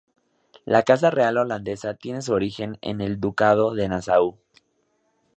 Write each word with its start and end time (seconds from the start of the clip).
La 0.65 0.81
Casa 0.81 1.11
real 1.11 1.37
holandesa 1.37 1.93
tiene 1.93 2.23
su 2.23 2.33
origen 2.33 2.79
en 2.81 3.01
el 3.01 3.19
Ducado 3.19 3.75
de 3.75 3.87
Nassau. 3.87 4.39